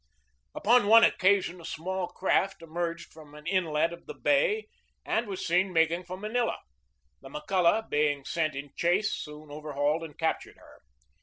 Upon 0.55 0.87
one 0.87 1.03
occasion 1.03 1.61
a 1.61 1.63
small 1.63 2.07
craft 2.07 2.63
emerged 2.63 3.13
from 3.13 3.35
an 3.35 3.45
inlet 3.45 3.93
of 3.93 4.07
the 4.07 4.15
bay 4.15 4.65
and 5.05 5.27
was 5.27 5.45
seen 5.45 5.71
making 5.71 6.05
for 6.05 6.17
Manila. 6.17 6.57
The 7.21 7.29
McCulloch, 7.29 7.87
being 7.87 8.25
sent 8.25 8.55
in 8.55 8.71
chase, 8.75 9.13
soon 9.13 9.51
overhauled 9.51 10.03
and 10.03 10.17
captured 10.17 10.57
her. 10.57 10.81